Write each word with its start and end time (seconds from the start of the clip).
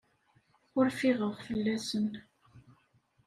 Ur 0.77 0.85
ffiɣeɣ 0.95 1.33
fell-asen. 1.45 2.09